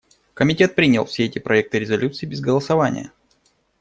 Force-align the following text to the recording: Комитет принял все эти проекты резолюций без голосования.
Комитет 0.33 0.73
принял 0.73 1.05
все 1.05 1.25
эти 1.25 1.37
проекты 1.37 1.77
резолюций 1.77 2.27
без 2.27 2.41
голосования. 2.41 3.11